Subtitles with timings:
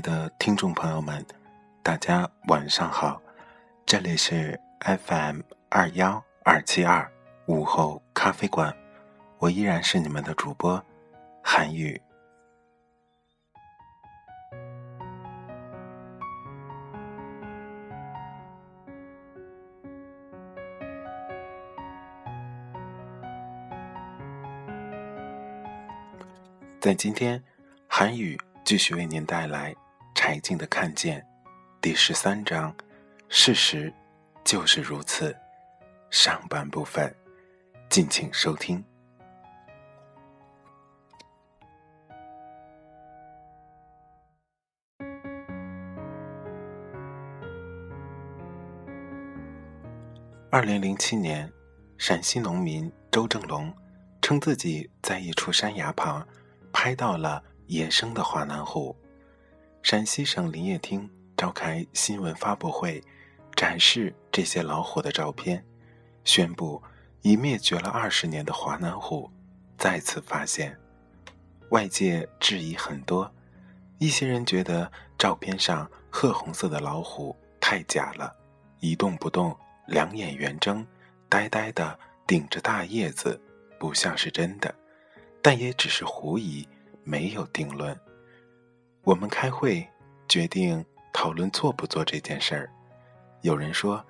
[0.00, 1.24] 的听众朋友们，
[1.82, 3.20] 大家晚上好，
[3.84, 7.10] 这里是 FM 二幺二七二
[7.46, 8.74] 午后咖啡馆，
[9.38, 10.82] 我依然是你们的主播
[11.42, 12.00] 韩语。
[26.80, 27.42] 在今天，
[27.86, 28.38] 韩语。
[28.62, 29.74] 继续为您带来
[30.30, 31.20] 柴静的《看见》
[31.80, 32.72] 第十三章，
[33.28, 33.92] 事实
[34.44, 35.36] 就是如此。
[36.08, 37.12] 上半部分，
[37.88, 38.84] 敬请收听。
[50.48, 51.52] 二零零七年，
[51.98, 53.74] 陕西农民周正龙
[54.22, 56.24] 称自己在一处山崖旁
[56.72, 57.42] 拍到了。
[57.66, 58.96] 野生的华南虎，
[59.82, 63.02] 陕西省林业厅召开新闻发布会，
[63.56, 65.64] 展示这些老虎的照片，
[66.24, 66.82] 宣布
[67.22, 69.30] 已灭绝了二十年的华南虎
[69.78, 70.76] 再次发现。
[71.70, 73.32] 外界质疑很多，
[73.98, 78.34] 一些人觉得照片上褐红色的老虎太假了，
[78.80, 80.86] 一动不动，两眼圆睁，
[81.28, 83.40] 呆呆的顶着大叶子，
[83.78, 84.74] 不像是真的，
[85.40, 86.68] 但也只是狐疑。
[87.02, 87.98] 没有定论。
[89.10, 89.84] 我们开会
[90.28, 92.70] 决定讨论做不做这件事儿。
[93.40, 94.00] 有人说，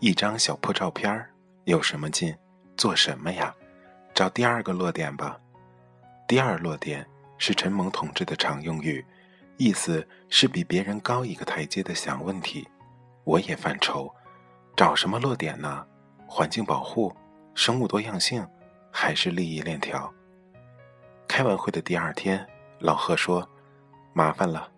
[0.00, 1.22] 一张小破照片
[1.64, 2.34] 有什么劲？
[2.74, 3.54] 做什么呀？
[4.14, 5.38] 找第二个落点吧。
[6.26, 9.04] 第二落点是陈蒙同志的常用语，
[9.58, 12.66] 意思是比别人高一个台阶的想问题。
[13.24, 14.10] 我也犯愁，
[14.74, 15.86] 找什么落点呢？
[16.26, 17.14] 环境保护、
[17.54, 18.48] 生物多样性，
[18.90, 20.10] 还是利益链条？
[21.28, 22.48] 开完会的第二天，
[22.78, 23.46] 老贺说
[24.12, 24.68] ：“麻烦了，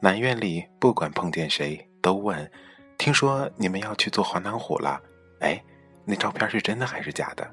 [0.00, 2.50] 南院里不管碰见谁都问，
[2.98, 5.00] 听说你们要去做华南虎了？
[5.40, 5.62] 哎，
[6.04, 7.50] 那照片是真的还是假的？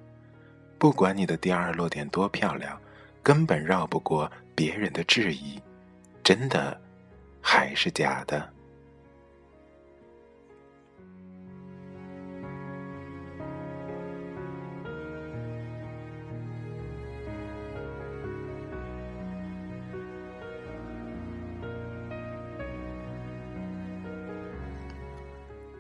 [0.78, 2.80] 不管你的第二落点多漂亮，
[3.24, 5.62] 根本绕不过别人的质疑，
[6.24, 6.80] 真的
[7.42, 8.48] 还是假的？”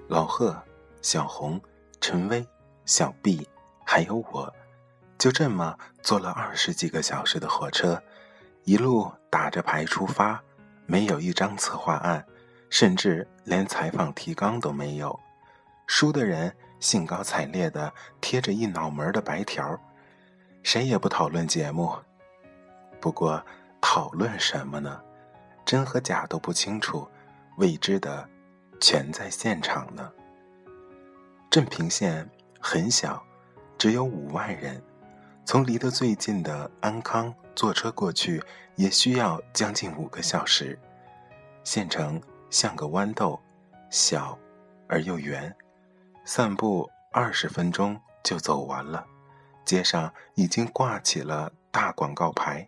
[0.10, 0.60] 老贺、
[1.04, 1.62] 小红、
[2.02, 2.44] 陈薇、
[2.84, 3.48] 小毕，
[3.86, 4.52] 还有我，
[5.20, 8.02] 就这么坐了二十几个小时的火车，
[8.64, 10.44] 一路打着牌出发，
[10.88, 12.26] 没有一张策划案，
[12.72, 15.18] 甚至连采访提纲都没有。
[15.86, 19.80] 输的人兴高采烈的贴着一脑门的白条，
[20.64, 21.96] 谁也不讨论节目。
[23.00, 23.46] 不过
[23.80, 25.00] 讨论什么呢？
[25.64, 27.08] 真和假都不清楚，
[27.58, 28.28] 未知的。
[28.80, 30.12] 全在现场呢。
[31.50, 32.30] 镇平县
[32.60, 33.24] 很小，
[33.78, 34.82] 只有五万人，
[35.46, 38.44] 从离得最近的安康坐车过去
[38.76, 40.78] 也需要将近五个小时。
[41.64, 43.40] 县城像个豌豆，
[43.90, 44.38] 小
[44.88, 45.56] 而又圆，
[46.24, 49.06] 散步二十分钟就走完了。
[49.66, 52.68] 街上已经挂起了大广告牌：“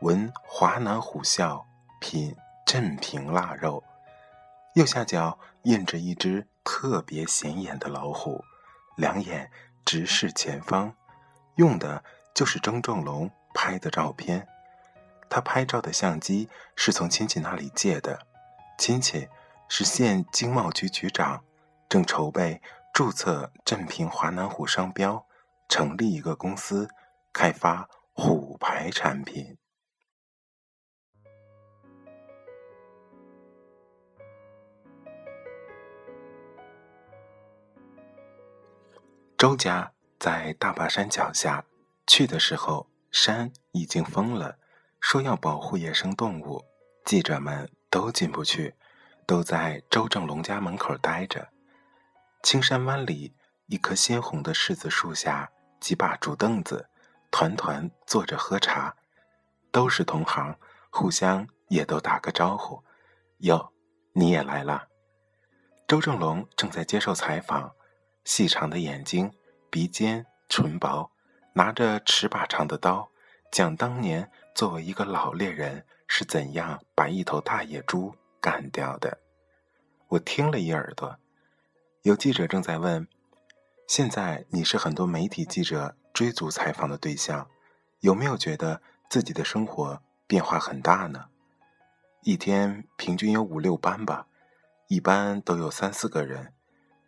[0.00, 1.64] 闻华南虎啸，
[2.00, 2.34] 品
[2.66, 3.82] 镇平腊肉。”
[4.74, 8.44] 右下角印着一只特别显眼的老虎，
[8.96, 9.48] 两眼
[9.84, 10.92] 直视前方，
[11.54, 12.02] 用的
[12.34, 14.48] 就是周正龙拍的照片。
[15.30, 18.26] 他拍照的相机是从亲戚那里借的，
[18.76, 19.28] 亲戚
[19.68, 21.44] 是县经贸局局长，
[21.88, 22.60] 正筹备
[22.92, 25.24] 注册镇平华南虎商标，
[25.68, 26.88] 成立一个公司，
[27.32, 29.56] 开发虎牌产品。
[39.44, 41.66] 周家在大坝山脚下，
[42.06, 44.56] 去的时候山已经封了，
[45.00, 46.64] 说要保护野生动物，
[47.04, 48.74] 记者们都进不去，
[49.26, 51.50] 都在周正龙家门口待着。
[52.42, 53.34] 青山湾里
[53.66, 56.88] 一棵鲜红的柿子树下，几把竹凳子，
[57.30, 58.96] 团团坐着喝茶，
[59.70, 60.58] 都是同行，
[60.88, 62.82] 互相也都打个招呼。
[63.40, 63.74] 哟，
[64.14, 64.88] 你也来了？
[65.86, 67.74] 周正龙正在接受采访。
[68.24, 69.32] 细长的眼睛，
[69.70, 71.10] 鼻尖唇薄，
[71.52, 73.10] 拿着尺把长的刀，
[73.50, 79.18] 讲当年作为一个老猎人是怎样把一头大野猪干掉的。
[80.08, 81.18] 我听了一耳朵。
[82.02, 83.06] 有记者正在问：
[83.86, 87.48] 现在你是很多媒体记者追逐采访的对象，
[88.00, 91.26] 有没有觉得自己的生活变化很大呢？
[92.22, 94.26] 一天平均有五六班吧，
[94.88, 96.52] 一般都有三四个人。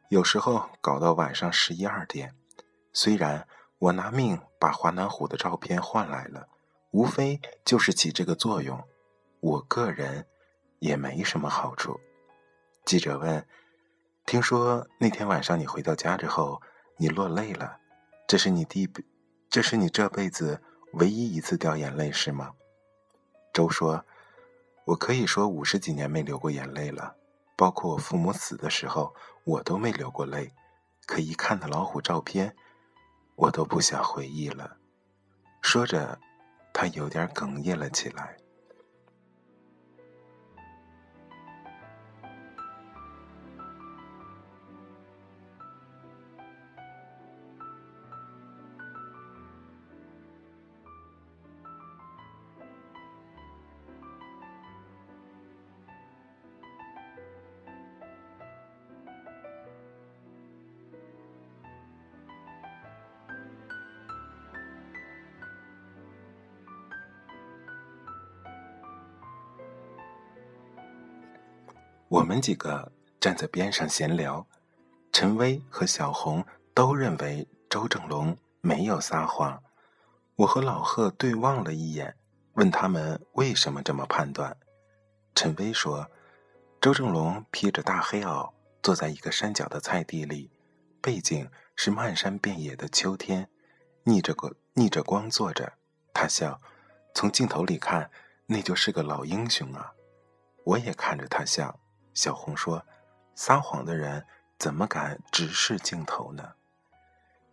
[0.09, 2.35] 有时候搞到晚上十一二点，
[2.93, 3.49] 虽然
[3.79, 6.49] 我拿命把华南虎的照片换来了，
[6.93, 8.81] 无非就是起这个作用，
[9.41, 10.27] 我个人
[10.79, 11.99] 也没什么好处。
[12.85, 13.45] 记者问
[14.25, 16.63] ：“听说那天晚上你回到家之后，
[16.99, 17.79] 你落泪了，
[18.29, 18.89] 这是你第，
[19.51, 20.63] 这是你这辈子
[20.93, 22.53] 唯一一次掉眼泪是吗？”
[23.53, 24.05] 周说
[24.87, 27.17] ：“我可以说五十几年没流过眼泪了。”
[27.57, 29.15] 包括我父母死的时候，
[29.45, 30.53] 我都没流过泪。
[31.07, 32.55] 可一看到老虎照片，
[33.35, 34.77] 我都不想回忆了。
[35.63, 36.19] 说着，
[36.73, 38.37] 他有点哽咽了起来。
[72.09, 74.47] 我们几个站在边上闲聊，
[75.13, 79.61] 陈威和小红都认为周正龙没有撒谎。
[80.37, 82.15] 我和老贺对望了一眼，
[82.53, 84.57] 问他们为什么这么判断。
[85.35, 86.09] 陈威说
[86.81, 88.53] ：“周正龙披着大黑袄，
[88.85, 90.49] 坐在一个山脚的菜地里，
[91.01, 93.51] 背景是漫山遍野的秋天，
[94.05, 95.73] 逆着光逆着光坐着。
[96.15, 96.61] 他笑，
[97.17, 98.09] 从镜头里看，
[98.47, 99.93] 那就是个老英雄啊。
[100.65, 101.81] 我也看着他笑。”
[102.17, 102.83] 小红说
[103.37, 104.25] ：“撒谎的人
[104.59, 106.55] 怎么敢直视镜头呢？”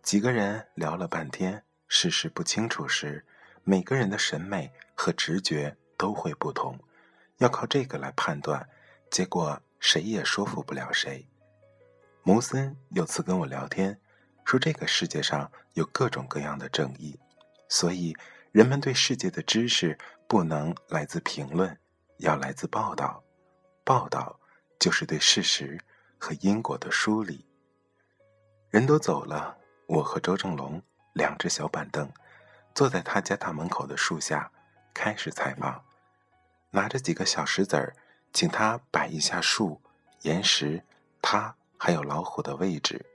[0.02, 3.26] 几个人聊了半天，事实不清楚时，
[3.62, 6.78] 每个人的审美和直觉都会不同，
[7.36, 8.66] 要靠这个来判断，
[9.10, 11.28] 结果谁也说服不了谁。
[12.22, 14.00] 牟森有次跟我聊天，
[14.46, 17.20] 说这个世界上有各种各样的正义，
[17.68, 18.16] 所以
[18.50, 21.78] 人们对世界的知识不能来自评论，
[22.16, 23.22] 要来自报道，
[23.84, 24.40] 报道。
[24.84, 25.80] 就是对事实
[26.18, 27.46] 和因果的梳理。
[28.68, 30.82] 人都走了，我和周正龙
[31.14, 32.12] 两只小板凳，
[32.74, 34.52] 坐在他家大门口的树下，
[34.92, 35.82] 开始采访。
[36.70, 37.96] 拿着几个小石子儿，
[38.30, 39.80] 请他摆一下树、
[40.20, 40.84] 岩石、
[41.22, 43.06] 他还有老虎的位置。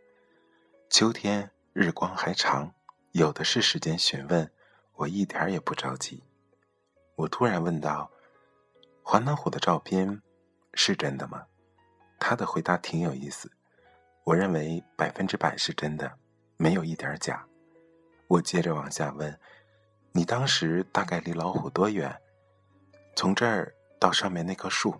[0.89, 2.73] 秋天日光还长，
[3.11, 4.51] 有的是时间询问，
[4.95, 6.23] 我一点儿也不着急。
[7.13, 8.09] 我突然问道
[9.05, 10.23] ：“华南虎的照片
[10.73, 11.45] 是真的吗？”
[12.19, 13.49] 他的回答挺有意思，
[14.23, 16.11] 我认为百分之百是真的，
[16.57, 17.45] 没有一点假。
[18.27, 19.39] 我接着往下问
[20.11, 22.15] ：“你当时大概离老虎多远？
[23.15, 24.93] 从这儿到上面那棵树？”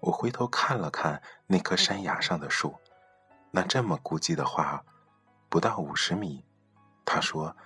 [0.00, 2.74] 我回头看了看那棵山崖上的树，
[3.50, 4.84] 那这么估计的话，
[5.48, 6.44] 不到五十米。
[7.04, 7.56] 他说：“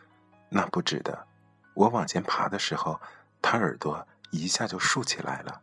[0.48, 1.26] 那不止的，
[1.74, 3.00] 我往前爬的时候，
[3.42, 5.62] 他耳朵一下就竖起来了。”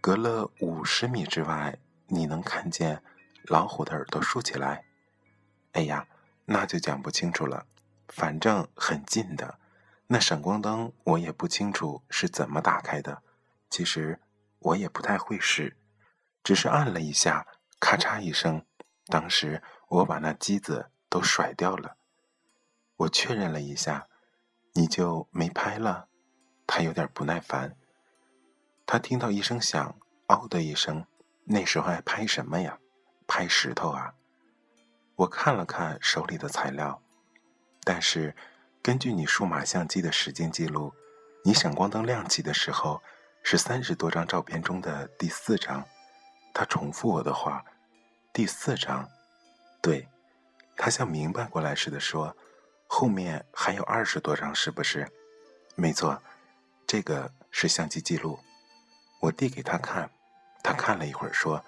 [0.00, 3.02] 隔了五十米之外，你能看见
[3.44, 4.86] 老虎的耳朵竖起来？
[5.72, 6.08] 哎呀，
[6.46, 7.66] 那就讲不清楚了。
[8.08, 9.58] 反正很近的，
[10.06, 13.22] 那闪光灯我也不清楚是怎么打开的。
[13.68, 14.18] 其实
[14.60, 15.76] 我也不太会试，
[16.42, 17.46] 只是按了一下，
[17.78, 18.64] 咔嚓一声。
[19.06, 21.96] 当时我把那机子都甩掉了。
[22.96, 24.08] 我确认了一下，
[24.72, 26.08] 你就没拍了。
[26.66, 27.76] 他有点不耐烦。
[28.92, 29.94] 他听到一声响，
[30.26, 31.06] 嗷的一声，
[31.44, 32.76] 那时候还拍什么呀？
[33.24, 34.14] 拍石头啊！
[35.14, 37.00] 我看了看手里的材料，
[37.84, 38.34] 但是
[38.82, 40.92] 根据你数码相机的时间记录，
[41.44, 43.00] 你闪光灯亮起的时候
[43.44, 45.84] 是三十多张照片中的第四张。
[46.52, 47.64] 他重复我的话
[48.34, 49.08] ：“第四张。”
[49.80, 50.08] 对，
[50.76, 52.36] 他像明白过来似的说
[52.90, 55.08] ：“后面还有二十多张，是不是？”
[55.78, 56.20] 没错，
[56.88, 58.40] 这个是相机记录。
[59.20, 60.10] 我递给他看，
[60.62, 61.64] 他看了一会儿说：“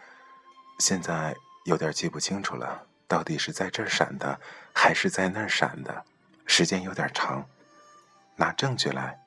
[0.81, 4.41] 现在有点记不清楚了，到底是在这儿闪的，
[4.75, 6.05] 还是在那儿闪的？
[6.47, 7.47] 时间有点长。”
[8.37, 9.21] 拿证据来。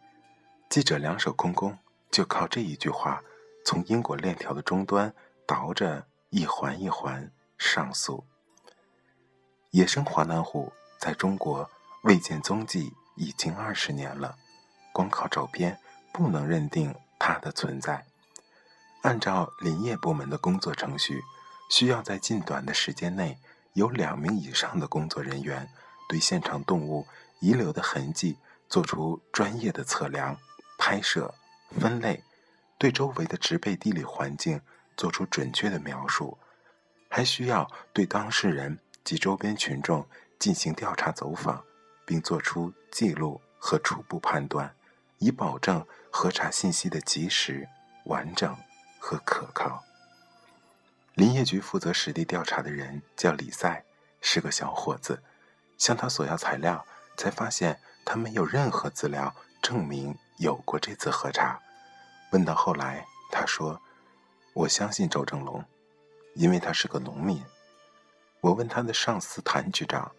[0.68, 1.78] 记者两手空空，
[2.10, 3.22] 就靠这一句话，
[3.64, 5.14] 从因果链条的终端
[5.46, 8.26] 倒着一环一环上诉。
[9.70, 11.70] 野生华南虎在中国
[12.02, 14.36] 未见踪迹已经二十年了，
[14.92, 15.80] 光靠照片
[16.12, 18.04] 不能认定它的存在。
[19.06, 21.24] 按照林业部门的工作程序，
[21.70, 23.38] 需要在近短的时间内，
[23.74, 25.70] 有两名以上的工作人员
[26.10, 27.06] 对现场动物
[27.40, 30.36] 遗留的痕迹做出专业的测量、
[30.80, 31.32] 拍摄、
[31.80, 32.24] 分类，
[32.80, 34.60] 对周围的植被地理环境
[34.98, 36.40] 做出准确的描述，
[37.08, 40.04] 还需要对当事人及周边群众
[40.40, 41.64] 进行调查走访，
[42.08, 44.74] 并作出记录和初步判断，
[45.20, 47.70] 以保证核查信息的及时、
[48.06, 48.58] 完整。
[49.06, 49.84] 和可靠。
[51.14, 53.86] 林业局负责实地调查的人叫李赛，
[54.20, 55.22] 是个小伙子。
[55.78, 56.84] 向他索要材料，
[57.16, 61.62] 才发现他没有任何资料证明有过这次核查。
[62.32, 63.80] 问到后来，他说
[64.54, 65.64] ：“我相信周正龙，
[66.34, 67.44] 因为他是个农民。”
[68.42, 70.12] 我问他的上司谭局长，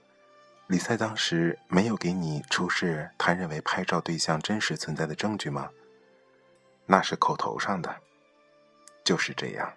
[0.69, 5.71] 李赛当时没有给你出示他认为拍照对象真实存在的证据吗？
[6.87, 7.97] 那是口头上的。
[9.07, 9.73] 就是这样。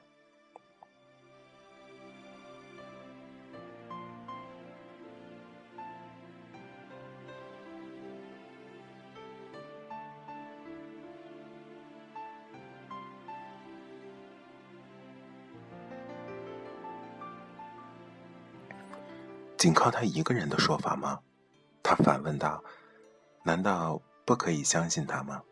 [19.55, 21.19] 仅靠他一个人的说法吗？
[21.83, 22.63] 他反问道
[23.43, 25.43] ：“难道不可以相信他吗？”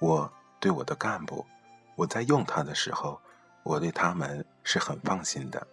[0.00, 1.46] 我对我的干部。
[1.94, 3.20] 我在用它的时候，
[3.62, 5.66] 我对他们是很放心的。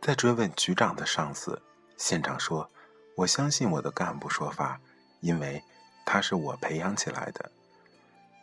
[0.00, 1.60] 在追问局长的上司，
[1.96, 2.68] 县长说
[3.16, 4.80] ：“我相信我的干部说法，
[5.20, 5.62] 因为
[6.04, 7.50] 他是我培养起来的。”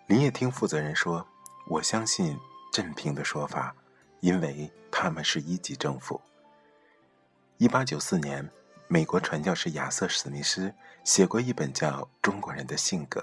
[0.08, 1.28] 林业厅负责人说
[1.68, 2.40] ：“我相信
[2.72, 3.76] 镇平的说法，
[4.22, 6.22] 因为他们是一级政府。”
[7.58, 8.50] 一八九四年，
[8.88, 13.20] 美国传教士亚瑟·史密斯写过一本叫《中国人的性格》，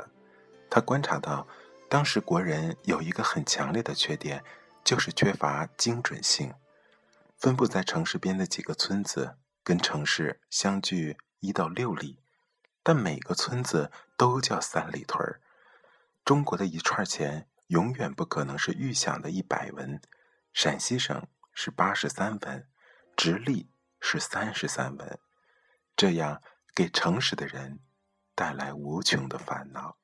[0.68, 1.46] 他观察到。
[1.94, 4.42] 当时国人有一个很强烈的缺点，
[4.82, 6.52] 就是缺乏精准性。
[7.38, 12.18] 分布在城市边的几个村子，跟城市相距一到六里，
[12.82, 15.40] 但每个村子都叫三里屯儿。
[16.24, 20.00] 中国的一串钱永远不可能是预想的一百文，
[20.52, 22.66] 陕西省是八十三文，
[23.16, 23.70] 直隶
[24.00, 25.20] 是三十三文，
[25.94, 26.42] 这样
[26.74, 27.78] 给城市的人
[28.34, 29.96] 带来无穷的烦恼。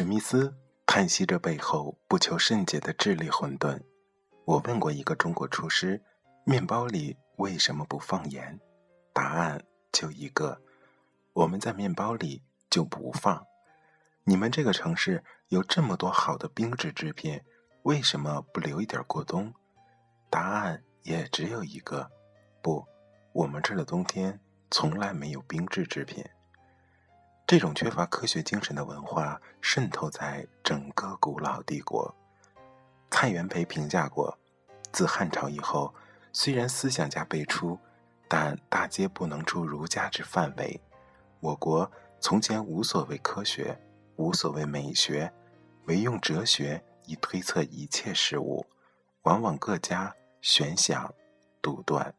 [0.00, 3.78] 史密斯叹息着背后不求甚解的智力混沌。
[4.46, 6.02] 我问过一个中国厨师
[6.42, 8.58] ：“面包里为什么不放盐？”
[9.12, 10.62] 答案就一个：
[11.34, 12.40] 我们在面包里
[12.70, 13.44] 就不放。
[14.24, 17.38] 你们这个城市有这么多好的冰制制品，
[17.82, 19.52] 为什么不留一点过冬？
[20.30, 22.10] 答案也只有一个：
[22.62, 22.86] 不，
[23.34, 24.40] 我们这儿的冬天
[24.70, 26.24] 从来没有冰制制品。
[27.50, 32.14] 这种缺乏科学精神的文化渗透在整个古老帝国。
[33.10, 34.38] 蔡元培评价过：
[34.92, 35.92] 自汉朝以后，
[36.32, 37.76] 虽然思想家辈出，
[38.28, 40.80] 但大皆不能出儒家之范围。
[41.40, 41.90] 我国
[42.20, 43.76] 从前无所谓科学，
[44.14, 45.32] 无所谓美学，
[45.86, 48.64] 唯用哲学以推测一切事物，
[49.22, 51.12] 往往各家悬想、
[51.60, 52.14] 独断。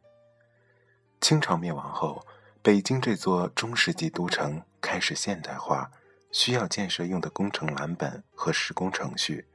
[1.21, 2.21] 清朝灭亡后。
[2.63, 5.91] 北京这座中世纪都城开始现代化，
[6.31, 9.47] 需要建设用的工程蓝本和施工程序。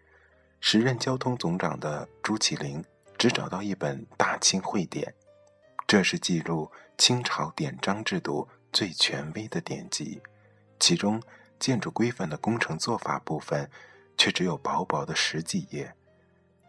[0.61, 2.83] 时任交通总长的朱启麟
[3.19, 5.07] 只找到一本《大清会典》，
[5.87, 10.23] 这是记录清朝典章制度最权威的典籍，
[10.79, 11.23] 其中
[11.59, 13.71] 建筑规范的工程做法部分，
[14.17, 15.95] 却只有薄薄的十几页。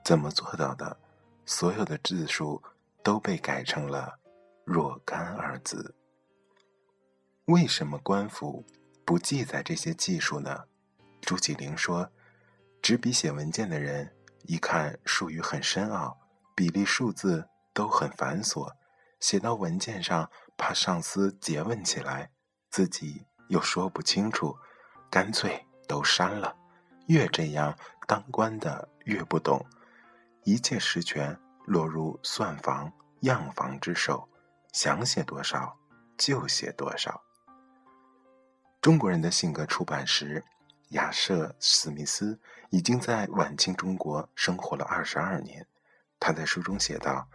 [0.03, 0.97] 怎么做到的？
[1.45, 2.61] 所有的字数
[3.01, 4.19] 都被改成了
[4.65, 5.95] “若干”二字。
[7.47, 8.65] 为什么官府
[9.05, 10.65] 不记载这些技术呢？
[11.21, 12.11] 朱启灵说
[12.83, 14.13] ：“执笔写文件的人，
[14.43, 16.19] 一看术语很深奥，
[16.53, 18.69] 比例数字都很繁琐，
[19.21, 22.29] 写到文件上，怕上司诘问起来，
[22.69, 24.53] 自己又说不清楚，
[25.09, 26.53] 干脆都删了。
[27.05, 27.73] 越这样，
[28.05, 29.65] 当官的越不懂。”
[30.43, 34.27] 一切实权落入算房、样房之手，
[34.73, 35.77] 想写多少
[36.17, 37.23] 就写多少。
[38.79, 40.43] 中国人的性格出版时，
[40.89, 45.65] 亚瑟·史密斯已经在晚清中国生活了二十二年。
[46.19, 47.27] 他在书中写道：“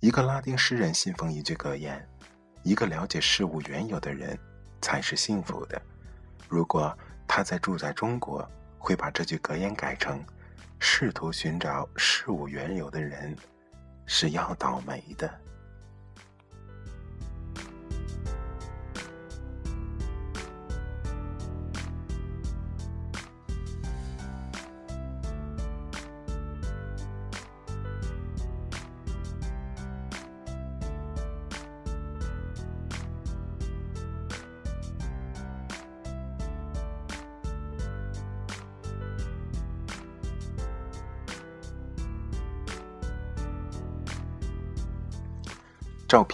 [0.00, 2.08] 一个拉丁诗人信奉一句格言，
[2.62, 4.38] 一个了解事物缘由的人
[4.80, 5.80] 才是幸福的。
[6.48, 10.24] 如果他在住在中国，会把这句格言改成。”
[10.80, 13.36] 试图寻找事物缘由的人，
[14.06, 15.28] 是要倒霉的。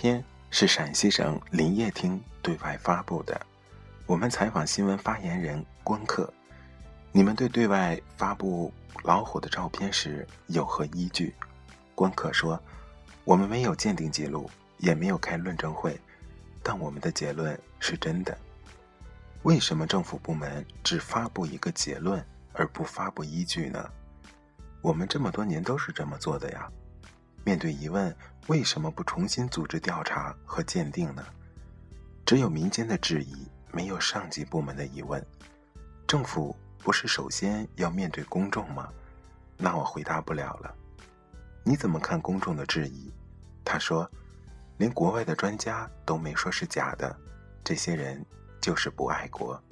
[0.05, 3.41] 照片是陕西省林业厅对外发布的。
[4.05, 6.31] 我们采访新闻发言人关克
[7.11, 8.71] ：“你们对对外发布
[9.03, 11.35] 老虎的照片时有何依据？”
[11.97, 12.63] 关克说
[13.25, 15.99] ：“我们没有鉴定记录，也没有开论证会，
[16.63, 18.37] 但我们的结论是真的。
[19.45, 23.91] 为什么政府部门只发布一个结论而不发布依据呢？
[24.83, 26.71] 我们这么多年都是这么做的呀。”
[27.45, 28.15] 面对疑问，
[28.47, 31.23] 为什么不重新组织调查和鉴定呢？
[32.25, 35.25] 只有民间的质疑，没有上级部门的疑问。
[36.07, 38.89] 政府不是首先要面对公众吗？
[39.59, 40.75] 那我回答不了了。
[41.63, 43.13] 你怎么看公众的质疑？
[43.63, 44.11] 他说，
[44.79, 47.15] 连国外的专家都没说是假的，
[47.63, 48.25] 这些人
[48.59, 49.63] 就是不爱国。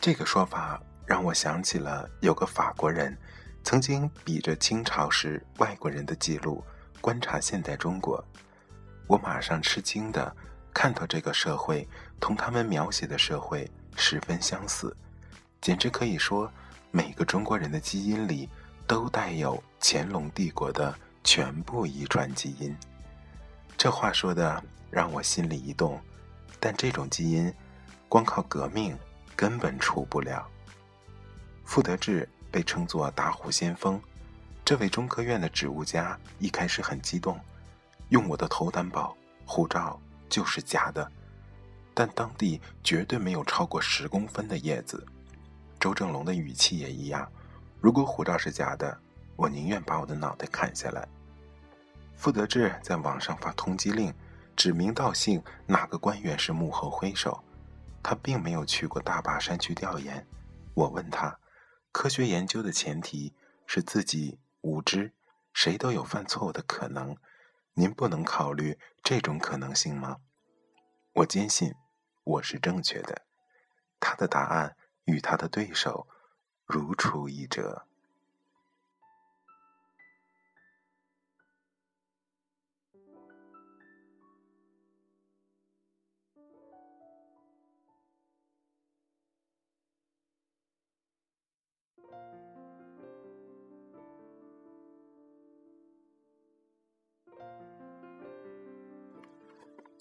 [0.00, 3.16] 这个说法让我想起了有个法国人。
[3.66, 6.62] 曾经比着清朝时外国人的记录
[7.00, 8.24] 观察现代中国，
[9.08, 10.32] 我马上吃惊的
[10.72, 11.84] 看到这个社会
[12.20, 14.96] 同他们描写的社会十分相似，
[15.60, 16.48] 简直可以说
[16.92, 18.48] 每个中国人的基因里
[18.86, 22.72] 都带有乾隆帝国的全部遗传基因。
[23.76, 26.00] 这话说的让我心里一动，
[26.60, 27.52] 但这种基因
[28.08, 28.96] 光靠革命
[29.34, 30.46] 根本出不了。
[31.64, 32.28] 傅德志。
[32.56, 34.00] 被称作打虎先锋，
[34.64, 37.38] 这位中科院的植物家一开始很激动，
[38.08, 39.14] 用我的头担保，
[39.44, 41.06] 护照就是假的，
[41.92, 45.06] 但当地绝对没有超过十公分的叶子。
[45.78, 47.30] 周正龙的语气也一样，
[47.78, 48.98] 如果护照是假的，
[49.36, 51.06] 我宁愿把我的脑袋砍下来。
[52.14, 54.10] 傅德志在网上发通缉令，
[54.56, 57.38] 指名道姓哪个官员是幕后黑手，
[58.02, 60.26] 他并没有去过大巴山区调研。
[60.72, 61.38] 我问他。
[61.98, 63.34] 科学研究的前提
[63.66, 65.14] 是自己无知，
[65.54, 67.16] 谁都有犯错误的可能。
[67.72, 70.18] 您不能考虑这种可能性吗？
[71.14, 71.74] 我坚信
[72.22, 73.22] 我是正确的。
[73.98, 76.06] 他的答案与他的对手
[76.66, 77.86] 如出一辙。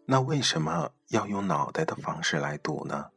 [0.08, 3.10] 那为什么要用脑袋的方式来赌呢？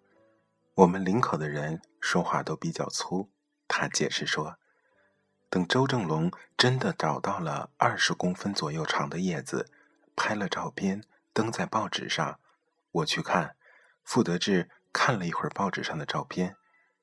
[0.74, 3.28] 我们林口的人说话都比较粗。
[3.66, 4.56] 他解释说，
[5.50, 9.70] 等周正龙真的找到了二十公分左右长的叶子，
[10.16, 12.40] 拍了照片登在报纸上，
[12.90, 13.56] 我去看，
[14.02, 16.56] 傅德志看了一会儿报纸上的照片，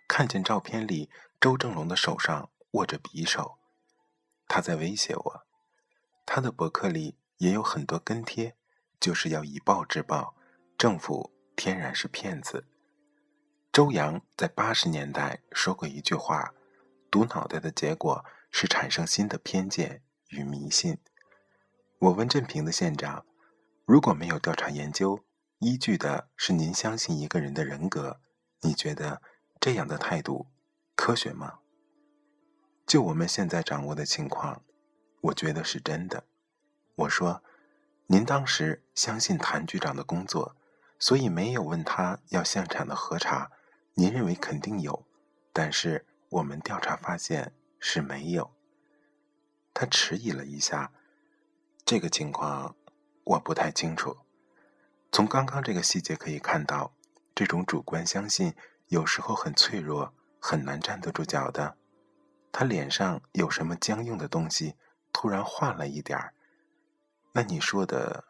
[0.08, 3.60] 看见照片里周正龙的手上握着匕首，
[4.48, 5.46] 他在威胁我。
[6.26, 8.56] 他的博客里也有很多跟帖。
[9.06, 10.34] 就是要以暴制暴，
[10.80, 12.66] 政府天然是骗子。
[13.72, 16.56] 周扬在八十年代说过一句话
[17.12, 20.98] ：“堵脑袋的结果是产生新的偏见与迷信。”
[22.02, 23.28] 我问镇平的县长
[23.86, 25.24] ：“如果没有调查研究，
[25.60, 28.20] 依据的是您相信一个人的人格，
[28.62, 29.22] 你觉得
[29.60, 30.48] 这样的态度
[30.96, 31.60] 科学吗？
[32.88, 34.64] 就我们现在掌握的情况，
[35.22, 36.26] 我觉得是真的。
[36.96, 37.44] 我说，
[38.08, 40.56] 您当时相信谭局长的工作，
[41.00, 43.52] 所以没有问他要现场的核查，
[43.96, 45.06] 您认为肯定有，
[45.52, 48.52] 但是我们调查发现是没有。
[49.74, 50.92] 他迟疑了一下，
[51.84, 52.76] 这个情况
[53.24, 54.18] 我不太清楚。
[55.12, 56.94] 从刚刚这个细节可以看到，
[57.34, 58.54] 这种主观相信
[58.88, 61.76] 有时候很脆弱，很难站得住脚的。
[62.52, 64.76] 他脸上有什么僵硬的东西，
[65.12, 66.34] 突然化了一点儿。
[67.38, 68.24] 那你说的，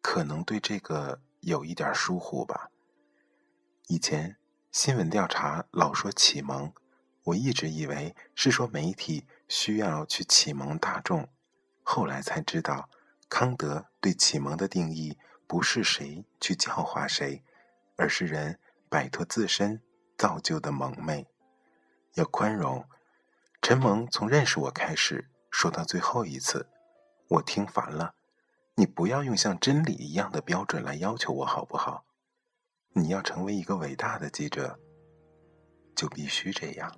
[0.00, 2.70] 可能对这个有一点疏忽吧？
[3.88, 4.36] 以前
[4.70, 6.72] 新闻调查老说启蒙，
[7.24, 11.28] 我一直以为是说媒体需要去启蒙大众，
[11.82, 12.88] 后来才知道，
[13.28, 15.18] 康德对启蒙的定义。
[15.48, 17.42] 不是谁去教化谁，
[17.96, 19.82] 而是人摆脱自身
[20.16, 21.26] 造就的蒙昧，
[22.14, 22.88] 要宽容。
[23.60, 26.68] 陈蒙从认识我开始说到最后一次，
[27.28, 28.14] 我听烦了。
[28.76, 32.04] 你不要用像真理一样的标准来要求我好不好？
[32.96, 34.78] 你要成为一个伟大的记者，
[35.96, 36.96] 就必须这样。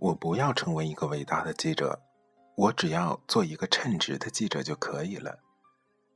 [0.00, 2.00] 我不要成为一个伟大的记者，
[2.56, 5.40] 我只要做一个称职的记者就可以了。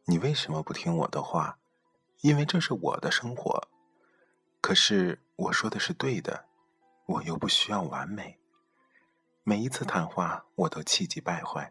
[0.06, 1.58] 你为什么不听我的话？
[2.22, 3.68] 因为这是我的生活。
[4.62, 6.46] 可是我说的是对的，
[7.04, 8.38] 我又不需要完美。
[9.42, 11.70] 每一次谈话我都气急败坏，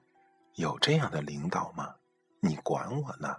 [0.54, 1.96] 有这样的领导吗？
[2.42, 3.38] 你管我呢？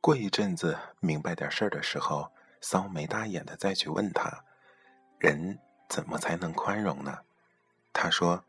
[0.00, 4.44] 过一阵子明白点事儿的时候，骚眉搭眼的再去问他，
[5.20, 7.18] 人怎么才能宽容呢？
[7.98, 8.44] 他说：“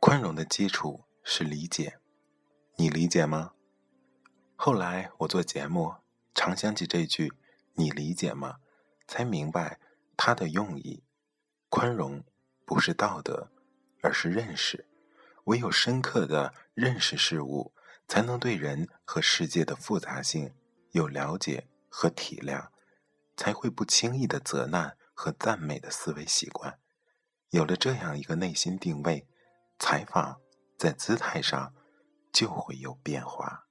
[0.00, 1.98] 宽容的基础是理解，
[2.76, 3.52] 你理解吗？”
[4.54, 5.94] 后来我做节目，
[6.34, 7.32] 常想起这句
[7.76, 8.58] “你理解吗”，
[9.08, 9.80] 才明白
[10.14, 11.02] 他的用意。
[11.70, 12.22] 宽容
[12.66, 13.50] 不是道德，
[14.02, 14.86] 而是认识。
[15.44, 17.72] 唯有深刻的认识事物，
[18.06, 20.52] 才能对人和世界的复杂性
[20.90, 22.68] 有了解和体谅，
[23.38, 26.78] 才会不轻易的责难和赞美的思维习惯。
[27.50, 29.26] 有了这样一个内心定位，
[29.78, 30.40] 采访
[30.78, 31.74] 在姿态上
[32.32, 33.64] 就会有变化。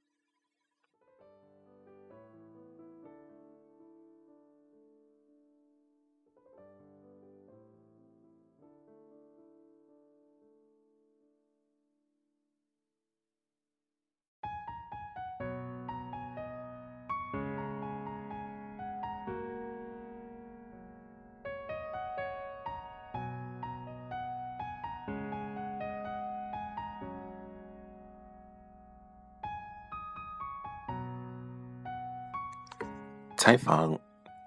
[33.50, 34.00] 采访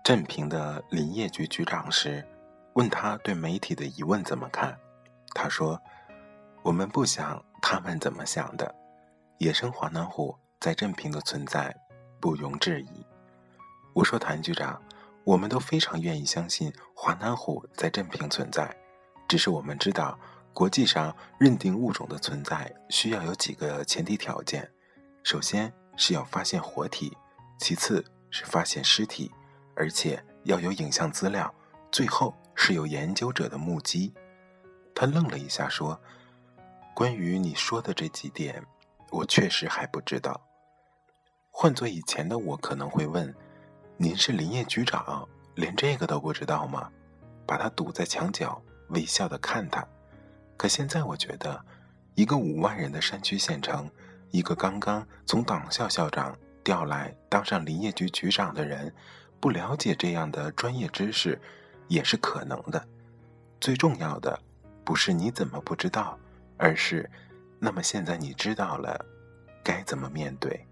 [0.05, 2.25] 镇平的林业局局长时，
[2.75, 4.79] 问他对媒体的疑问怎么看。
[5.35, 5.77] 他说
[6.63, 8.73] ：“我们不想他们怎么想的。
[9.39, 11.75] 野生华南虎在镇平的存在
[12.21, 13.05] 不容置疑。”
[13.93, 14.81] 我说：“谭局长，
[15.25, 18.73] 我们都非常愿意相信华南虎在镇平存在，
[19.27, 20.17] 只是我们知道
[20.55, 24.71] 国际上认定物种的存在需要有几个前提条件：
[25.25, 27.19] 首先是要发现活体，
[27.59, 29.31] 其次。”是发现尸体，
[29.77, 31.55] 而且要有影像资料，
[31.93, 34.13] 最后是有研究者的目击。
[34.95, 36.01] 他愣了一下，说
[36.97, 38.65] ：“关于你说的这几点，
[39.11, 40.41] 我确实还不知道。
[41.51, 43.33] 换做以前的我，可能会问：
[43.99, 46.91] 您是林业局长，连这个都不知道吗？
[47.47, 49.87] 把他堵在墙角，微笑的看他。
[50.57, 51.63] 可现在我觉得，
[52.15, 53.91] 一个五万人的山区县城，
[54.31, 58.95] 一个刚刚从党校校长。”调来当上林业局局长的人，
[59.41, 61.41] 不了解这样的专业知识，
[61.89, 62.87] 也是可能的。
[63.61, 64.41] 最重要的
[64.85, 66.19] 不是你怎么不知道，
[66.57, 67.11] 而是，
[67.59, 69.05] 那么现在你知道了，
[69.65, 70.67] 该怎么面对？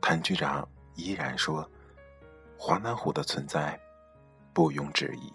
[0.00, 1.68] 谭局长依然说，
[2.58, 3.78] 华南虎的存在
[4.52, 5.32] 不容置疑。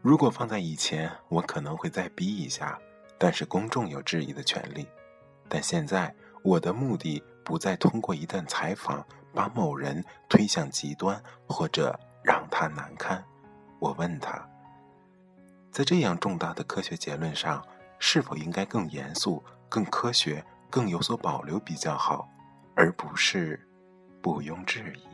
[0.00, 2.78] 如果放在以前，我可能会再逼一下，
[3.18, 4.86] 但是公众有质疑的权利。
[5.48, 7.22] 但现在我的目的。
[7.44, 13.22] 不再通过一段采访把某人推向极端，或者让他难堪。
[13.78, 14.48] 我问他，
[15.70, 17.64] 在这样重大的科学结论上，
[17.98, 22.28] 是否应该更严肃、更科学、更有所保留比较好，
[22.74, 23.60] 而不是
[24.24, 25.08] 毋庸置疑？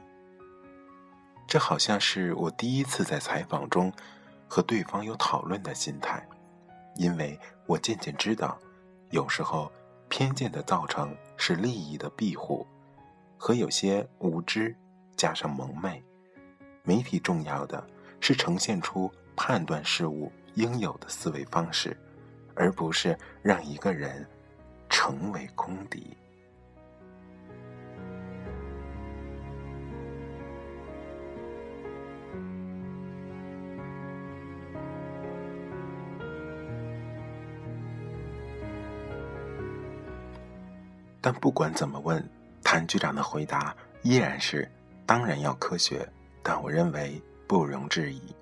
[1.47, 3.91] 这好像是我第一次在采访中
[4.47, 6.27] 和对方有讨论的心态，
[6.97, 8.59] 因为我渐渐知道，
[9.11, 9.73] 有时候
[10.09, 12.67] 偏见的造成是利益的庇护，
[13.37, 14.75] 和有些无知
[15.17, 16.03] 加上蒙昧。
[16.83, 17.87] 媒体重要的
[18.21, 21.97] 是呈现出判断事物应有的思维方式，
[22.55, 24.27] 而不是让一个人
[24.89, 26.17] 成为公敌。
[41.31, 42.27] 但不管怎么问，
[42.65, 44.67] 谭局长的回答依然是：
[45.05, 46.11] 当然要科学。
[46.43, 48.35] 但我认为不容置疑，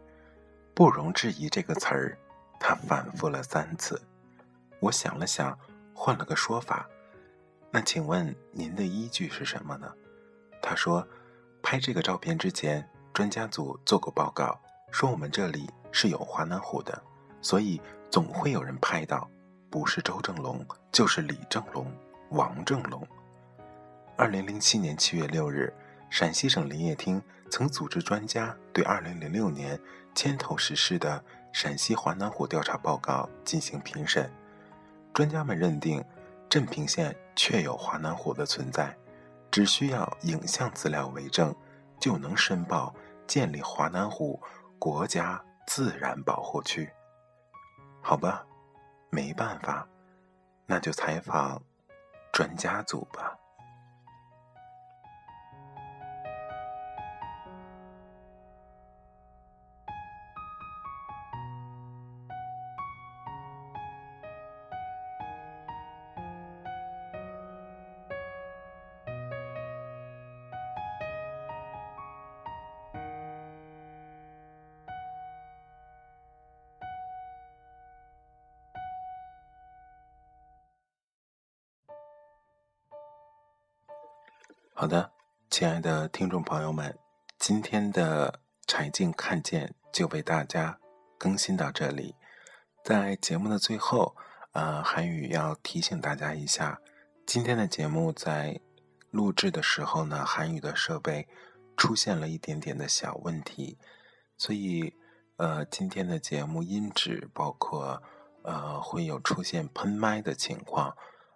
[0.73, 2.17] 不容置疑这个词儿，
[2.61, 4.01] 他反复了三次。
[4.79, 5.59] 我想了想，
[5.93, 6.89] 换了个说法。
[7.73, 9.93] 那请问您的依据是什么呢？
[10.63, 11.05] 他说，
[11.65, 14.57] 拍这个照片之前，专家组做过报告，
[14.93, 17.03] 说我们这里是有华南虎的，
[17.41, 19.29] 所以总会有人拍到，
[19.71, 21.93] 不是周正龙，就是李正龙、
[22.31, 23.07] 王正龙。
[24.17, 25.73] 二零零七年七月六日。
[26.09, 29.79] 陕西省林业厅曾组织专家对2006年
[30.15, 34.31] 牵头实施的陕西华南虎调查报告进行评审。
[35.13, 36.03] 专家们认定，
[36.49, 38.97] 镇平县确有华南虎的存在，
[39.51, 41.55] 只需要影像资料为证，
[41.99, 42.95] 就能申报
[43.27, 44.41] 建立华南虎
[44.79, 46.89] 国家自然保护区。
[48.01, 48.47] 好吧，
[49.11, 49.89] 没办法，
[50.67, 51.61] 那就采访
[52.37, 53.46] 转家族吧。
[84.79, 85.11] 好的，
[85.49, 86.99] 亲爱的听众朋友们，
[87.39, 90.79] 今天的柴静看见就为大家
[91.17, 92.15] 更新到这里。
[92.85, 94.15] 在节目的最后，
[94.53, 96.79] 呃，韩宇要提醒大家一下，
[97.25, 98.61] 今天的节目在
[99.11, 101.27] 录制的时候呢，韩宇的设备
[101.79, 103.79] 出现了一点点的小问题，
[104.37, 104.93] 所以
[105.39, 108.03] 呃，今天的节目音质包括
[108.43, 110.95] 呃会有出现喷麦的情况，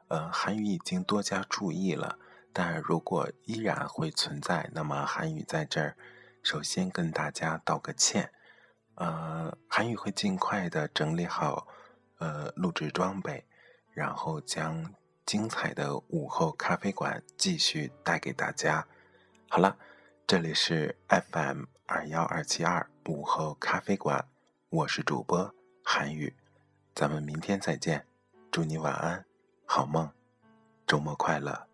[0.08, 2.18] 呃，韩宇已经多加注意了。
[2.52, 5.96] 但如果依然会存在，那么韩语在这儿
[6.42, 8.32] 首先跟大家道个歉。
[8.96, 11.66] 呃，韩语会尽快的整理好
[12.18, 13.46] 呃录制装备，
[13.92, 18.86] 然后将精彩的午后咖啡馆继续带给大家。
[19.48, 19.78] 好了，
[20.26, 24.28] 这里是 FM 二幺二七二午后咖啡馆，
[24.68, 26.36] 我是主播韩语，
[26.94, 28.06] 咱们明天再见，
[28.50, 29.24] 祝你晚安，
[29.64, 30.10] 好梦，
[30.86, 31.69] 周末快乐。